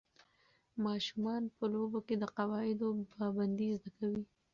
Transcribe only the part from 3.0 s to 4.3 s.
پابندۍ زده کوي.